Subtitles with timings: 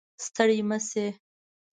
[0.25, 1.07] ستړې مه شئ